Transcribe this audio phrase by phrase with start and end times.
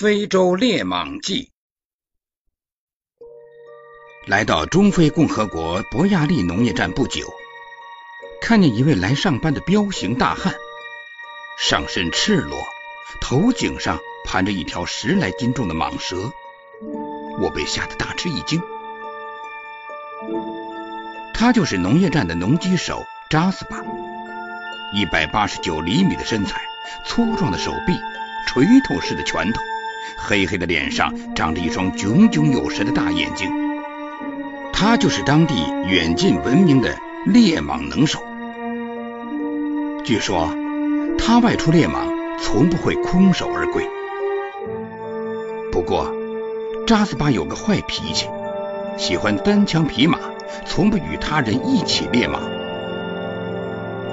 [0.00, 1.52] 非洲猎蟒记。
[4.26, 7.30] 来到中非共和国博亚利农业站不久，
[8.40, 10.54] 看见一位来上班的彪形大汉，
[11.58, 12.64] 上身赤裸，
[13.20, 16.32] 头颈上盘着一条十来斤重的蟒蛇，
[17.38, 18.62] 我被吓得大吃一惊。
[21.34, 23.84] 他就是农业站的农机手扎斯巴，
[24.94, 26.62] 一百八十九厘米的身材，
[27.04, 27.92] 粗壮的手臂，
[28.48, 29.60] 锤头似的拳头，
[30.16, 33.50] 黑黑的脸上长着一双炯炯有神的大眼睛。
[34.72, 35.54] 他就是当地
[35.86, 38.22] 远近闻名的猎蟒能手。
[40.04, 40.54] 据说
[41.18, 42.08] 他外出猎蟒，
[42.40, 43.86] 从不会空手而归。
[45.70, 46.10] 不过
[46.86, 48.26] 扎斯巴有个坏脾气，
[48.96, 50.18] 喜欢单枪匹马，
[50.64, 52.38] 从不与他人一起猎蟒。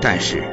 [0.01, 0.43] 但是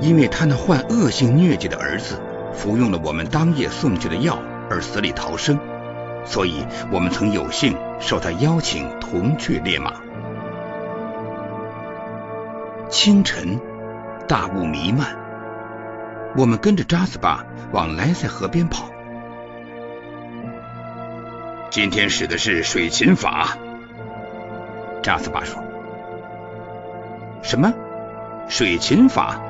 [0.00, 2.20] 因为他那患恶性疟疾的儿子
[2.52, 4.38] 服用了我们当夜送去的药
[4.74, 5.58] 而死里逃生。
[6.24, 9.92] 所以我们曾有幸受他邀请同去猎马。
[12.88, 13.60] 清晨，
[14.26, 15.16] 大雾弥漫，
[16.36, 18.88] 我们跟着扎斯巴往莱塞河边跑。
[21.70, 23.56] 今天使的是水禽法，
[25.02, 25.62] 扎斯巴说。
[27.42, 27.72] 什么？
[28.48, 29.40] 水禽法？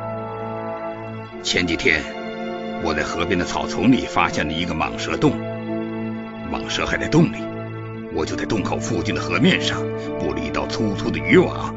[1.43, 2.03] 前几天
[2.85, 5.33] 我在河边的草丛里发现了一个蟒蛇洞。
[6.53, 7.39] 蟒蛇还在洞里，
[8.15, 9.81] 我就在洞口附近的河面上
[10.21, 11.75] 布了一道粗粗的渔网，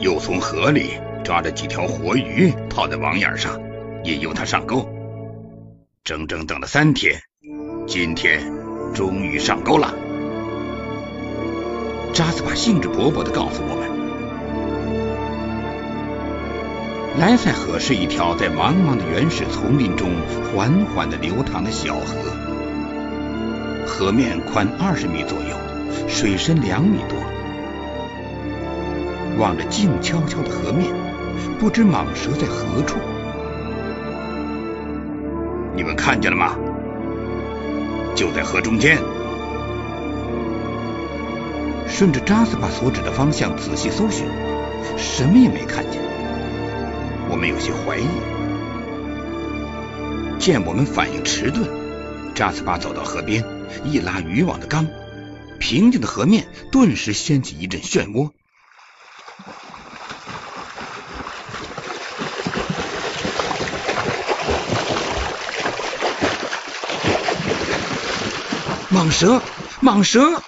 [0.00, 3.60] 又从河里抓着几条活鱼套在网眼上，
[4.04, 4.88] 引诱它上钩。
[6.02, 7.20] 整整等了三天，
[7.86, 8.42] 今天
[8.94, 9.94] 终于上钩了。
[12.14, 14.01] 扎斯帕兴致勃勃地告诉我们，
[17.18, 22.16] 莱塞河是一条在茫茫的原始丛林中缓缓地流淌的小河。
[23.86, 25.56] 河面宽二十米左右，
[26.08, 27.18] 水深两米多。
[29.38, 30.90] 望着静悄悄的河面，
[31.60, 32.96] 不知蟒蛇在何处。
[35.76, 36.56] 你们看见了吗？
[38.14, 38.98] 就在河中间。
[41.86, 44.26] 顺着扎斯巴所指的方向仔细搜寻，
[44.96, 46.01] 什么也没看见。
[47.42, 48.06] 我们有些怀疑。
[50.38, 51.68] 见我们反应迟钝，
[52.36, 53.44] 扎斯巴走到河边。
[53.82, 54.88] 一拉渔网的竿，
[55.58, 58.30] 平静的河面顿时掀起一阵漩涡。
[68.92, 69.42] 蟒蛇，
[69.80, 70.40] 蟒蛇！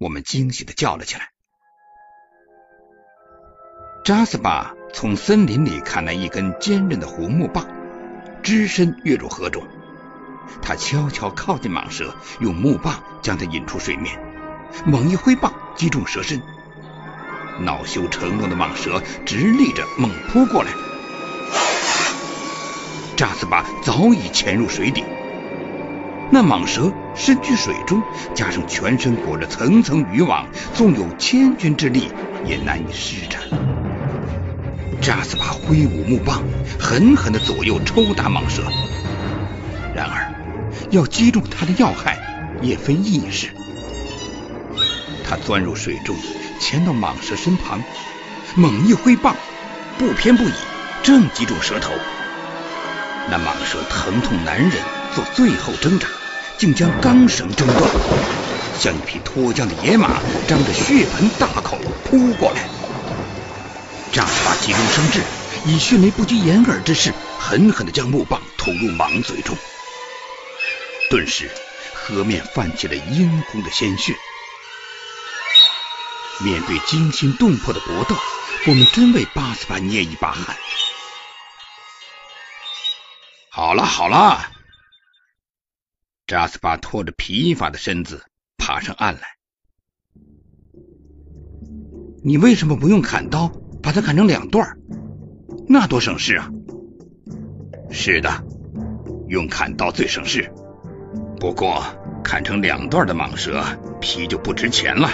[0.00, 1.28] 我们惊喜的叫了起来。
[4.06, 7.66] 扎斯巴从森林里砍来一根坚韧的胡木棒，
[8.44, 9.60] 只身跃入河中。
[10.62, 14.16] 他悄悄靠近蟒蛇，用木棒将它引出水面，
[14.86, 16.40] 猛一挥棒击中蛇身。
[17.58, 20.70] 恼羞成怒的蟒蛇直立着猛扑过来，
[23.16, 25.02] 扎斯巴早已潜入水底。
[26.30, 28.00] 那蟒蛇身居水中，
[28.32, 32.12] 加上全身裹着层层渔网，纵有千钧之力
[32.46, 33.42] 也难以施展。
[35.04, 36.42] 扎斯帕挥舞木棒，
[36.80, 38.62] 狠狠的左右抽打蟒蛇。
[39.94, 40.30] 然而。
[40.90, 42.18] 要击中它的要害
[42.60, 43.48] 也非易事。
[45.28, 46.14] 他钻入水中，
[46.60, 47.80] 潜到蟒蛇身旁，
[48.54, 49.34] 猛一挥棒，
[49.98, 50.52] 不偏不倚，
[51.02, 51.92] 正击中蛇头。
[53.30, 54.72] 那蟒蛇疼痛难忍，
[55.14, 56.06] 做最后挣扎，
[56.58, 57.90] 竟将钢绳挣断，
[58.78, 62.68] 像一匹脱缰的野马，张着血盆大口扑过来。
[64.64, 65.22] 急中生智，
[65.66, 69.54] 以迅雷不及掩耳之势，狠狠地将木棒捅入蟒嘴中。
[71.10, 71.50] 顿时，
[71.92, 74.16] 河面泛起了殷红的鲜血。
[76.42, 78.16] 面对惊心动魄的搏斗，
[78.66, 80.56] 我们真为巴斯巴捏一把汗。
[83.50, 84.50] 好了好了，
[86.26, 88.24] 扎斯巴拖着疲乏的身子
[88.56, 89.36] 爬上岸来。
[92.24, 93.52] 你为什么不用砍刀
[93.84, 94.66] 把它砍成两段？
[95.68, 96.50] 那多省事啊！
[97.90, 98.30] 是的，
[99.28, 100.50] 用砍刀最省事。
[101.38, 101.82] 不过，
[102.22, 103.62] 砍成两段的蟒蛇
[104.00, 105.10] 皮就不值钱了，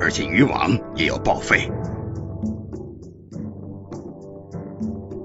[0.00, 1.68] 而且渔网也要报废。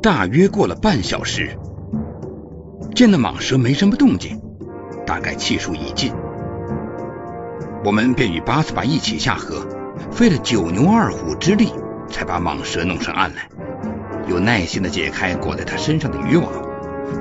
[0.02, 1.56] 大约过了半小时，
[2.96, 4.42] 见那蟒蛇没什么动静，
[5.06, 6.12] 大概气数已尽，
[7.86, 9.64] 我们便与巴斯巴一起下河，
[10.12, 11.70] 费了九牛二虎之力，
[12.14, 13.50] 才把蟒蛇弄上岸来，
[14.30, 16.48] 又耐心的解开裹在它身上的渔网，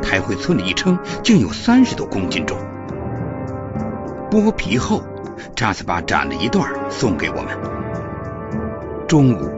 [0.03, 2.59] 抬回村里一称，竟有三十多公斤重。
[4.31, 5.03] 剥皮后，
[5.57, 7.59] 扎斯巴斩了一段送给我们。
[9.09, 9.51] 中午，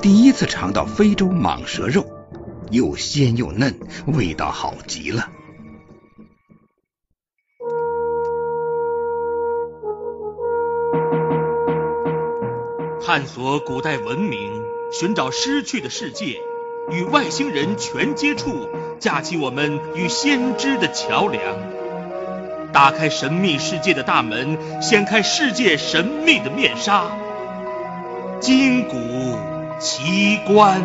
[0.00, 2.06] 第一次尝到非洲蟒蛇肉，
[2.70, 5.28] 又鲜又嫩，味道好极了。
[13.00, 16.40] 探索古代文明，寻找失去的世界，
[16.90, 18.68] 与外星人全接触，
[18.98, 21.42] 架起我们与先知的桥梁，
[22.72, 27.10] 打开神秘世界的大门，掀开世界神秘的面纱，
[28.40, 28.96] 金谷
[29.78, 30.82] 奇观。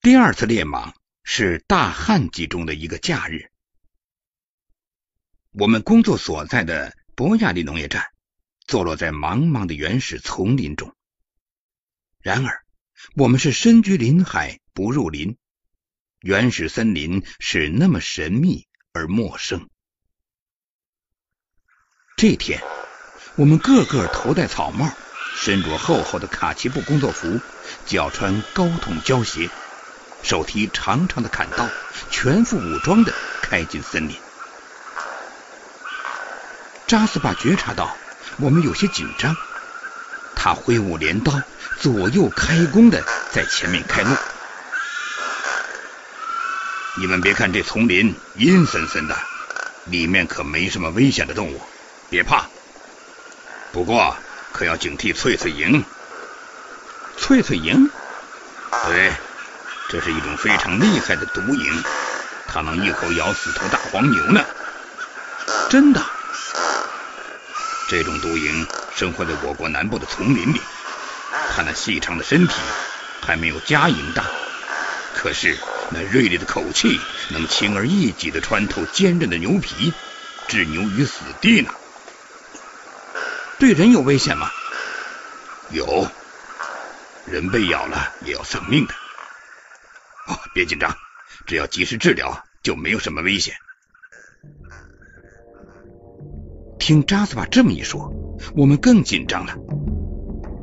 [0.00, 0.92] 第二次猎蟒
[1.22, 3.53] 是大旱季中的一个假日。
[5.56, 8.06] 我们工作所在的博亚利农业站
[8.66, 10.96] 坐落在茫茫的原始丛林中。
[12.20, 12.64] 然而，
[13.14, 15.36] 我们是身居林海不入林，
[16.18, 19.70] 原始森林是那么神秘而陌生。
[22.16, 22.60] 这天，
[23.36, 24.90] 我们个个头戴草帽，
[25.36, 27.40] 身着厚厚的卡其布工作服，
[27.86, 29.48] 脚穿高筒胶鞋，
[30.24, 31.68] 手提长长的砍刀，
[32.10, 34.16] 全副武装的开进森林。
[36.94, 37.96] 扎斯巴觉察到
[38.36, 39.36] 我们有些紧张，
[40.36, 41.42] 他挥舞镰刀，
[41.80, 43.02] 左右开弓的
[43.32, 44.14] 在前面开路。
[46.96, 49.18] 你们别看这丛林阴森森的，
[49.86, 51.60] 里面可没什么危险的动物，
[52.10, 52.46] 别怕。
[53.72, 54.16] 不过
[54.52, 55.82] 可要警惕翠翠蝇。
[57.16, 57.90] 翠翠蝇？
[58.86, 59.12] 对，
[59.88, 61.84] 这是一种非常厉害的毒蝇，
[62.46, 64.44] 它能一口咬死头大黄牛呢。
[65.68, 66.00] 真的？
[67.86, 68.66] 这种毒蝇
[68.96, 70.60] 生活在我国南部的丛林里，
[71.54, 72.54] 它那细长的身体
[73.20, 74.24] 还没有家蝇大，
[75.14, 75.58] 可是
[75.90, 76.98] 那锐利的口气
[77.28, 79.92] 能轻而易举的穿透坚韧的牛皮，
[80.48, 81.72] 置牛于死地呢。
[83.58, 84.50] 对人有危险吗？
[85.70, 86.10] 有，
[87.26, 88.94] 人被咬了也要丧命的。
[90.26, 90.96] 哦，别紧张，
[91.46, 93.56] 只要及时治疗，就没有什么危险。
[96.86, 98.12] 听扎斯巴这么一说，
[98.54, 99.56] 我们更紧张了。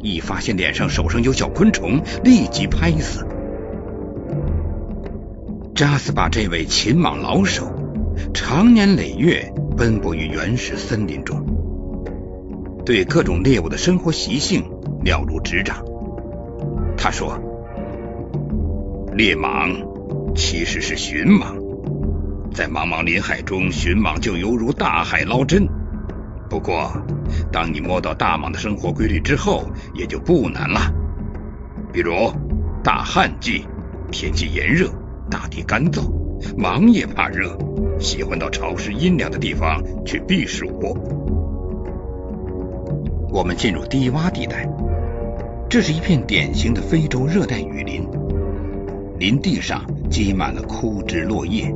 [0.04, 3.26] 一发现脸上、手上有小昆虫，立即拍死。
[5.74, 7.74] 扎斯巴这位擒蟒老手，
[8.36, 11.44] 常年累月奔波于原始森林中，
[12.86, 14.64] 对各种猎物的生活习性
[15.04, 15.84] 了如指掌。
[16.96, 17.36] 他说
[19.18, 19.76] ：“猎蟒
[20.36, 21.56] 其实是寻蟒，
[22.54, 25.68] 在茫茫林海中寻蟒，就犹如大海捞针。”
[26.52, 26.92] 不过，
[27.50, 29.64] 当你摸到大蟒的生活规律之后，
[29.94, 30.82] 也就不难了。
[31.94, 32.12] 比如，
[32.84, 33.66] 大旱季，
[34.12, 34.90] 天气炎热，
[35.30, 36.12] 大地干燥，
[36.58, 37.58] 蟒也怕热，
[38.02, 40.68] 喜欢到潮湿阴凉的地方去避暑。
[43.30, 44.70] 我们进入低洼地带，
[45.70, 48.06] 这是一片典型的非洲热带雨林，
[49.18, 51.74] 林地上积满了枯枝落叶，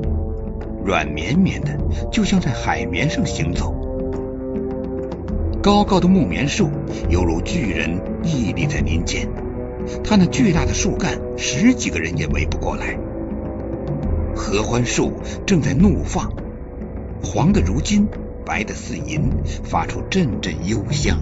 [0.84, 1.80] 软绵绵的，
[2.12, 3.74] 就像在海绵上行走。
[5.66, 6.70] 高高的木棉树
[7.10, 9.28] 犹如巨人屹立在林间，
[10.04, 12.96] 它那巨大的树干十几个人也围不过来。
[14.36, 16.32] 合欢树正在怒放，
[17.24, 18.08] 黄的如金，
[18.46, 19.28] 白的似银，
[19.64, 21.18] 发出阵阵幽香。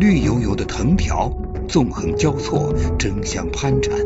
[0.00, 1.30] 绿油油的藤条
[1.68, 3.98] 纵横交错，争相攀缠。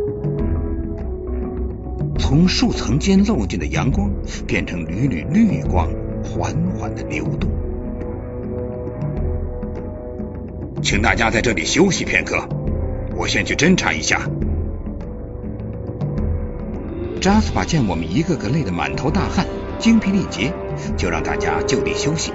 [2.19, 4.11] 从树层间漏进的阳光
[4.45, 5.89] 变成缕缕绿光，
[6.23, 7.51] 缓缓的流动。
[10.83, 12.49] 请大家在这里休息片刻，
[13.15, 14.23] 我先去侦查一下。
[17.21, 19.47] 扎斯巴见我们一个个累得满头大汗、
[19.79, 20.53] 精疲力竭，
[20.97, 22.33] 就让大家就地休息。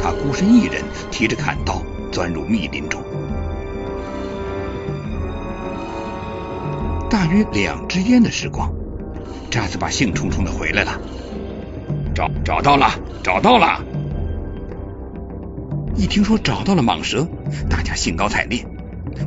[0.00, 3.02] 他孤身一人提着砍刀钻入密林中。
[7.10, 8.72] 大约两支烟的时光，
[9.50, 11.00] 扎斯巴兴冲冲的回来了。
[12.18, 12.90] 找找到了，
[13.22, 13.80] 找到了！
[15.94, 17.28] 一听说找到了蟒蛇，
[17.70, 18.66] 大家兴高采烈。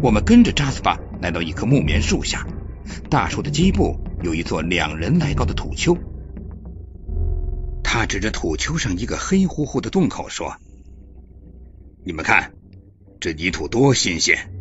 [0.01, 2.45] 我们跟着扎斯巴来到一棵木棉树下，
[3.09, 5.97] 大树的基部有一座两人来高的土丘。
[7.81, 10.57] 他指着土丘上一个黑乎乎的洞口说
[12.03, 12.51] ：“你们看，
[13.21, 14.51] 这泥土多新鲜，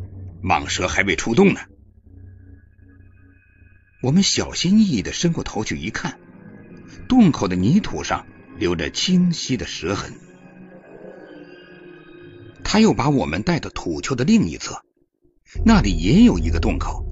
[0.40, 1.58] 蟒蛇还未出洞呢。”
[4.04, 6.20] 我们小心翼翼的伸过头去一看，
[7.08, 10.12] 洞口的泥土上留着清晰的蛇痕。
[12.62, 14.84] 他又把我们带到土丘的另一侧，
[15.64, 17.04] 那里也有一个洞口。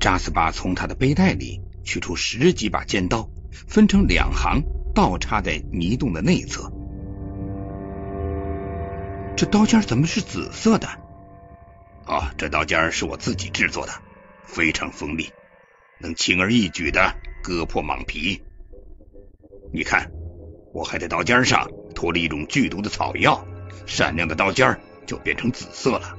[0.00, 4.62] 扎斯巴从他的背带里取出十几把尖刀，分成两行，
[4.94, 6.72] 倒插在泥洞的内侧。
[9.36, 10.88] 这刀尖怎么是紫色的？
[12.06, 13.92] 哦，这刀尖是我自己制作的，
[14.44, 15.30] 非常锋利，
[16.00, 18.42] 能轻而易举的割破蟒皮。
[19.72, 20.10] 你看，
[20.72, 23.46] 我还在刀尖上涂了一种剧毒的草药，
[23.86, 26.16] 闪亮的刀尖就变成紫色了。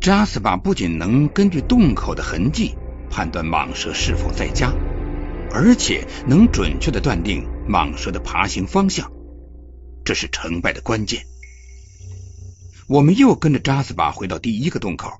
[0.00, 2.74] 扎斯巴不仅能根据洞口的痕迹
[3.10, 4.72] 判断蟒蛇是否在家，
[5.50, 9.10] 而且能准确的断定蟒蛇的爬行方向，
[10.04, 11.22] 这是成败的关键。
[12.86, 15.10] 我们又跟着扎斯巴回到第一个洞口，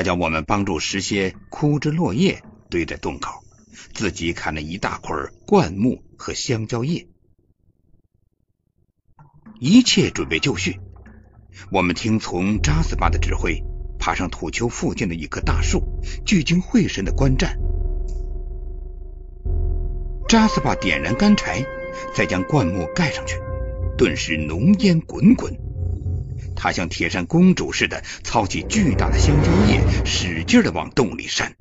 [0.00, 3.44] 他叫我们帮助拾些枯枝落叶堆在洞口，
[3.92, 5.14] 自己砍了一大块
[5.46, 7.06] 灌木和香蕉叶，
[9.58, 10.80] 一切准备就绪。
[11.70, 13.62] 我们听从扎斯巴的指挥，
[13.98, 15.82] 爬上土丘附近的一棵大树，
[16.24, 17.58] 聚精会神的观战。
[20.30, 21.62] 扎斯巴点燃干柴，
[22.14, 23.36] 再将灌木盖上去，
[23.98, 25.54] 顿时浓烟滚滚。
[26.62, 31.54] 他像铁扇公主似的，操起巨大的香蕉叶，使劲的往洞里扇，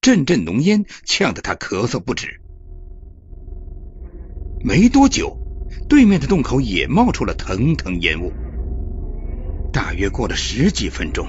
[0.00, 2.40] 阵阵浓烟呛得他咳嗽不止。
[4.64, 5.38] 没多久，
[5.88, 8.32] 对面的洞口也冒出了腾腾烟雾。
[9.72, 11.28] 大约过了十几分钟，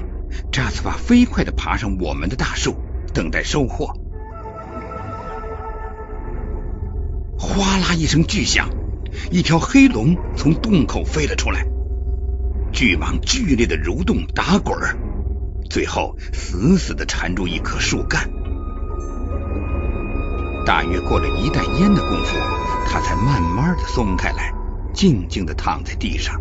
[0.51, 2.73] 扎斯巴飞快的爬上我们的大树，
[3.13, 3.93] 等待收获。
[7.37, 8.71] 哗啦一声巨响，
[9.29, 11.63] 一条黑龙从洞口飞了出来，
[12.71, 14.77] 巨蟒剧烈的蠕动打滚，
[15.69, 18.29] 最后死死的缠住一棵树干。
[20.65, 22.37] 大约过了一袋烟的功夫，
[22.87, 24.53] 它才慢慢的松开来，
[24.93, 26.39] 静静的躺在地上。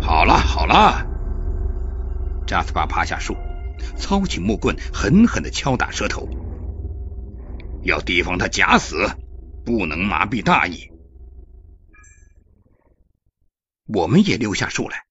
[0.00, 1.06] 好了好了，
[2.46, 3.36] 扎斯巴爬下树，
[3.96, 6.28] 操起木棍，狠狠的敲打蛇头。
[7.82, 9.08] 要提防他假死，
[9.64, 10.89] 不能麻痹大意。
[13.92, 15.04] 我们也溜下树来，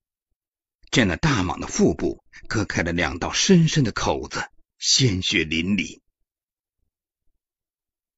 [0.90, 6.00] 见那大蟒的腹部割开了两道深深的口子，鲜血淋漓。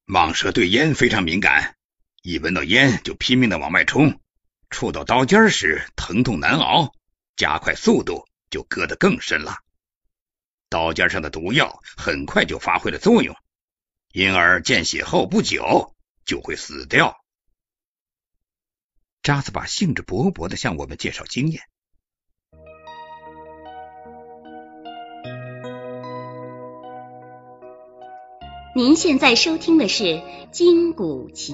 [0.05, 1.75] 蟒蛇对烟非常敏感，
[2.21, 4.21] 一闻到烟就拼命的往外冲。
[4.69, 6.93] 触到刀尖时疼痛难熬，
[7.35, 9.57] 加快速度就割得更深了。
[10.69, 13.35] 刀尖上的毒药很快就发挥了作用，
[14.13, 17.20] 因而见血后不久就会死掉。
[19.23, 21.61] 扎斯巴兴致勃勃地向我们介绍经验。
[28.75, 30.03] 您现在收听的是
[30.49, 31.53] 《金谷奇》。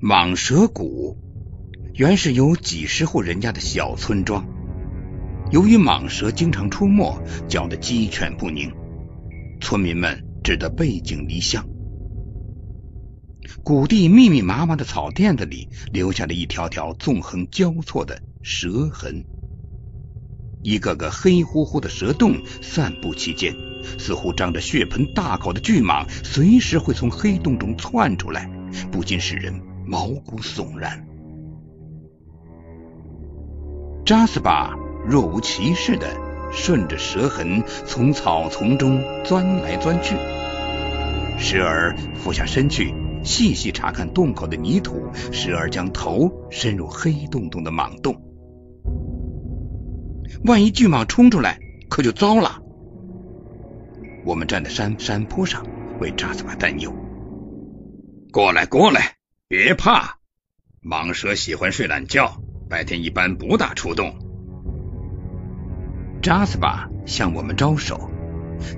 [0.00, 1.18] 蟒蛇谷
[1.92, 4.46] 原是有几十户人家的小村庄，
[5.50, 8.72] 由于蟒蛇经常出没，搅得鸡犬不宁，
[9.60, 11.66] 村民们只得背井离乡。
[13.64, 19.24] 谷地密密麻麻的草甸子里，留下了一条条纵横交错的蛇痕，
[20.62, 23.54] 一个个黑乎乎的蛇洞散布其间，
[23.98, 28.50] 似乎张着血盆大口的巨蟒随时会从黑洞中窜出来，
[28.90, 29.60] 不禁使人。
[29.86, 31.06] 毛骨悚然。
[34.04, 36.14] 扎斯巴若无其事的
[36.60, 40.16] 顺着蛇痕从草丛中钻来钻去，
[41.38, 48.20] 时而俯下身去细细查看洞口的泥土，时而将头伸入黑洞洞的蟒洞。
[50.44, 52.60] 万一巨蟒冲出来，可就糟了。
[54.24, 55.64] 我们站在山山坡上，
[56.00, 56.92] 为扎斯巴担忧。
[58.32, 59.14] 过来，过来。
[59.46, 60.18] 别怕，
[60.82, 64.27] 蟒蛇喜欢睡懒觉，白天一般不大出动。
[66.28, 68.10] 扎斯巴向我们招手，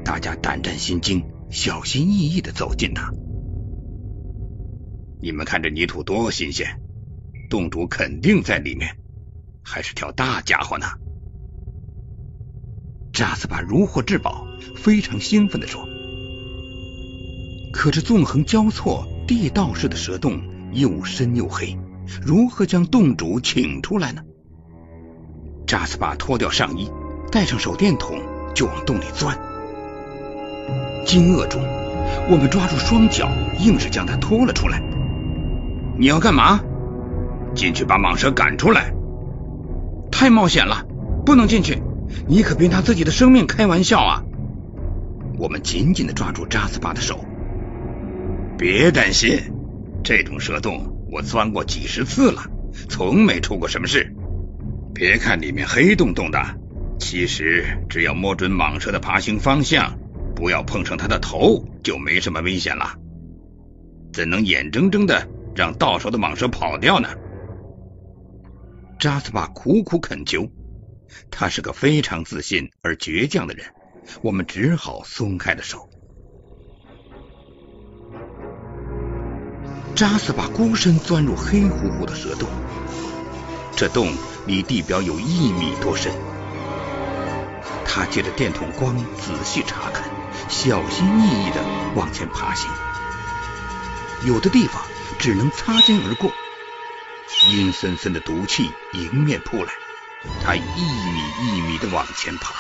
[0.05, 3.13] 大家胆战心惊，小心翼翼的走近他。
[5.21, 6.81] 你们看这泥土多新鲜，
[7.49, 8.97] 洞主肯定在里面，
[9.65, 10.87] 还是条大家伙呢。
[13.13, 15.89] 扎斯巴如获至宝，非常兴奋的说
[17.75, 20.41] ：“可这纵横交错、地道式的蛇洞。”
[20.73, 21.77] 又深又黑，
[22.25, 24.23] 如何将洞主请出来呢？
[25.67, 26.89] 扎斯巴脱掉上衣，
[27.31, 28.19] 带上手电筒，
[28.55, 29.39] 就往洞里钻。
[31.07, 31.63] 惊愕中，
[32.29, 34.83] 我们抓住双脚，硬是将他拖了出来。
[35.97, 36.61] 你要干嘛？
[37.55, 38.93] 进去把蟒蛇赶出来？
[40.11, 40.87] 太冒险了，
[41.25, 41.81] 不能进去！
[42.27, 44.23] 你可别拿自己的生命开玩笑啊！
[45.39, 47.25] 我们紧紧的抓住扎斯巴的手。
[48.59, 49.39] 别担心，
[50.03, 52.43] 这种蛇洞我钻过几十次了，
[52.89, 54.13] 从没出过什么事。
[54.93, 56.39] 别看里面黑洞洞的，
[57.01, 59.99] 其实只要摸准蟒蛇的爬行方向，
[60.37, 62.95] 不要碰上它的头，就没什么危险了。
[64.13, 65.27] 怎能眼睁睁的
[65.57, 67.09] 让到手的蟒蛇跑掉呢？
[69.01, 70.49] 扎斯巴苦苦恳求，
[71.31, 73.67] 他是个非常自信而倔强的人，
[74.23, 75.89] 我们只好松开了手。
[79.97, 82.49] 扎斯巴孤身钻入黑乎乎的蛇洞，
[83.75, 84.13] 这洞
[84.47, 86.13] 离地表有一米多深。
[87.93, 90.09] 他借着电筒光仔细查看，
[90.49, 91.61] 小心翼翼的
[91.97, 92.71] 往前爬行。
[94.23, 94.81] 有的地方
[95.19, 96.33] 只能擦肩而过，
[97.49, 99.73] 阴森森的毒气迎面扑来，
[100.45, 102.55] 他一米一米的往前爬，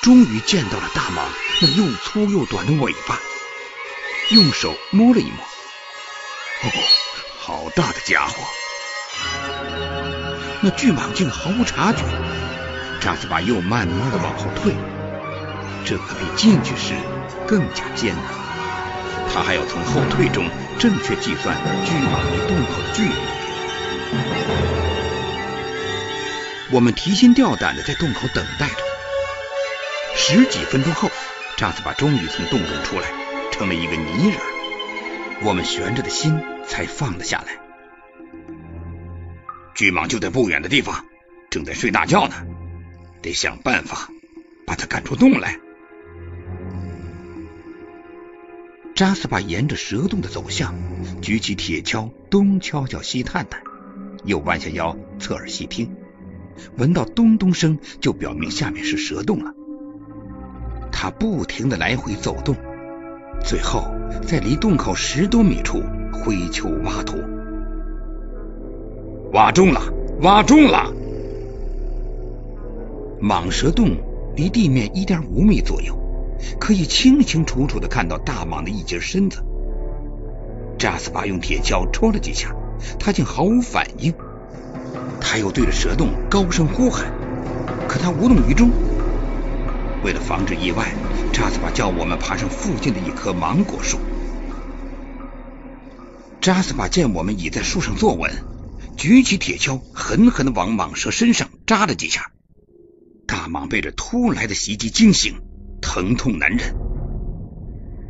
[0.00, 1.28] 终于见到了大蟒
[1.60, 3.20] 那又粗又短的尾巴，
[4.30, 5.44] 用手摸了一摸，
[6.62, 6.70] 哦，
[7.38, 8.34] 好大的家伙！
[10.62, 12.02] 那巨蟒竟毫无察觉，
[13.02, 14.72] 扎斯巴又慢慢的往后退，
[15.84, 16.94] 这可比进去时
[17.48, 18.24] 更加艰难。
[19.34, 23.10] 他还要从后退中正确计算巨蟒离洞口的距离。
[26.70, 28.76] 我们提心吊胆的在洞口等待着。
[30.14, 31.10] 十几分钟后，
[31.56, 33.08] 扎斯巴终于从洞中出来，
[33.50, 34.38] 成了一个泥人。
[35.42, 37.58] 我们悬着的心才放了下来。
[39.74, 41.04] 巨蟒就在不远的地方，
[41.50, 42.36] 正在睡大觉呢，
[43.22, 44.10] 得想办法
[44.66, 45.58] 把它赶出洞来。
[48.94, 50.74] 扎斯巴沿着蛇洞的走向，
[51.22, 53.62] 举起铁锹，东敲敲西探探，
[54.24, 55.90] 又弯下腰侧耳细听，
[56.76, 59.54] 闻到咚咚声就表明下面是蛇洞了。
[60.92, 62.54] 他不停的来回走动，
[63.42, 63.90] 最后
[64.26, 67.16] 在离洞口十多米处挥锹挖土，
[69.32, 69.80] 挖中了，
[70.20, 70.92] 挖中了！
[73.22, 73.96] 蟒蛇洞
[74.36, 75.96] 离地面一点五米左右。
[76.58, 79.44] 可以清清楚楚的看到大蟒的一截身子。
[80.76, 82.52] 扎斯巴用铁锹戳了几下，
[82.98, 84.12] 他竟毫无反应。
[85.20, 87.12] 他又对着蛇洞高声呼喊，
[87.88, 88.70] 可他无动于衷。
[90.02, 90.92] 为了防止意外，
[91.32, 93.98] 扎斯巴叫我们爬上附近的一棵芒果树。
[96.40, 98.32] 扎斯巴见我们已在树上坐稳，
[98.96, 102.31] 举起铁锹，狠狠的往蟒蛇身上扎了几下。
[103.32, 105.36] 大蟒被这突来的袭击惊醒。
[105.80, 106.74] 疼痛难忍，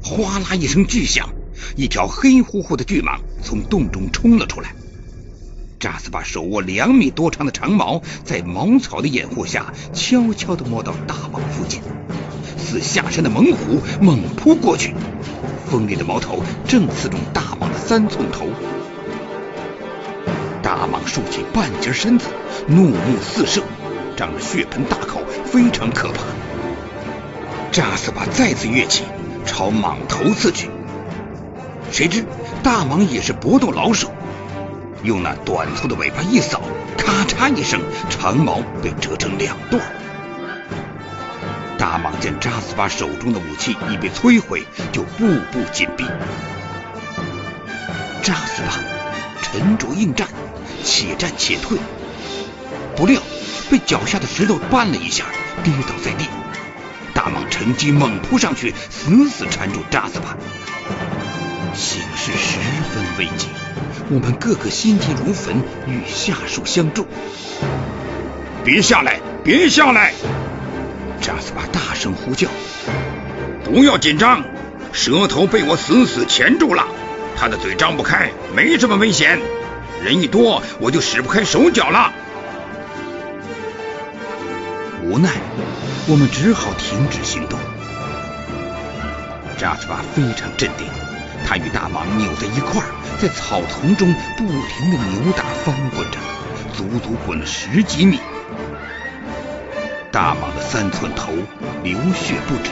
[0.02, 1.30] 哗啦一声巨响，
[1.76, 4.74] 一条黑乎乎的巨蟒从洞中冲了出来。
[5.78, 11.80] 扎斯巴手握两米多长的长矛，在茅草的掩护下，悄悄地摸到大蟒附近，
[12.58, 14.92] 似下山的猛虎猛扑过去，
[15.66, 18.46] 锋利的矛头正刺中大蟒的三寸头。
[20.64, 22.26] 大蟒竖起半截身子，
[22.66, 23.62] 怒目四射，
[24.22, 26.22] 张着血盆大口，非常可怕。
[27.72, 29.02] 扎斯巴再次跃起，
[29.44, 30.70] 朝蟒头刺去。
[31.90, 32.24] 谁知
[32.62, 34.12] 大蟒也是搏斗老手，
[35.02, 36.62] 用那短粗的尾巴一扫，
[36.96, 37.80] 咔嚓一声，
[38.10, 39.82] 长矛被折成两段。
[41.76, 46.04] 大蟒见扎斯巴手中的武器已被摧毁，就步步紧逼。
[48.22, 48.78] 扎斯巴
[49.42, 50.28] 沉着应战，
[50.84, 51.76] 且战且退，
[52.94, 53.20] 不料
[53.72, 55.24] 被脚下的石头绊了一下，
[55.64, 56.26] 跌倒在地。
[57.14, 60.36] 大蟒趁机猛扑上去，死死缠住扎斯巴，
[61.72, 62.58] 形势十
[62.92, 63.48] 分危急。
[64.10, 67.06] 我们个个心急如焚，与下属相助。
[68.62, 70.12] 别下来，别下来！
[71.22, 72.48] 扎斯巴大声呼叫。
[73.64, 74.44] 不要紧张，
[74.92, 76.84] 蛇头被我死死钳住了，
[77.38, 79.40] 他的嘴张不开，没什么危险。
[80.04, 82.12] 人一多，我就使不开手脚了。
[85.12, 85.28] 无奈。
[86.08, 87.58] 我们只好停止行动。
[89.58, 90.86] 扎斯巴非常镇定，
[91.46, 92.88] 他与大蟒扭在一块儿，
[93.20, 96.18] 在草丛中不停的扭打翻滚着，
[96.72, 98.18] 足足滚了十几米。
[100.10, 101.30] 大蟒的三寸头
[101.84, 102.70] 流血不止，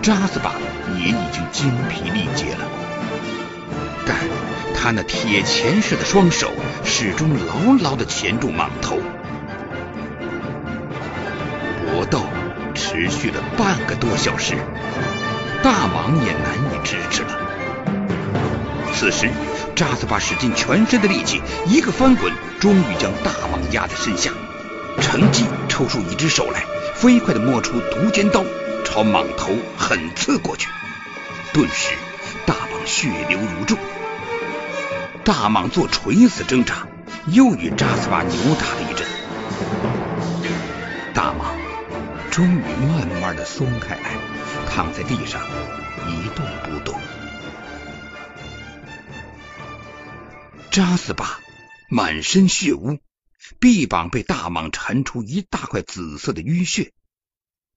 [0.00, 0.54] 扎斯巴
[0.96, 2.64] 也已经精疲力竭了，
[4.06, 4.16] 但
[4.74, 6.50] 他那铁钳似的双手
[6.82, 8.98] 始终牢牢的钳住蟒头。
[11.98, 12.22] 搏斗。
[12.76, 14.54] 持续了半个多小时，
[15.64, 17.36] 大蟒也难以支持了。
[18.94, 19.28] 此时，
[19.74, 24.30] 扎斯巴使尽全身的力气，一个翻滚，终于将大蟒压在身下，
[25.00, 28.44] 乘机抽出一只手来，飞快的摸出毒尖刀，
[28.84, 30.68] 朝蟒头狠刺过去。
[31.52, 31.94] 顿时，
[32.46, 33.76] 大蟒血流如注。
[35.24, 36.86] 大蟒做垂死挣扎，
[37.26, 39.04] 又与扎斯巴扭打了一阵。
[42.38, 44.16] 终于慢慢的松开来，
[44.68, 45.44] 躺在地上
[46.06, 46.94] 一动不动。
[50.70, 51.40] 扎斯巴
[51.90, 53.00] 满身血污，
[53.58, 56.92] 臂膀被大蟒缠出一大块紫色的淤血，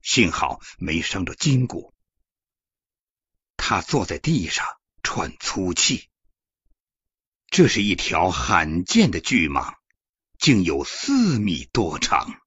[0.03, 1.95] 幸好没伤着筋骨。
[3.57, 4.63] 他坐在地上
[5.01, 6.07] 喘粗气。
[7.47, 9.73] 这是一条罕见的巨蟒，
[10.37, 12.40] 竟有四米多长。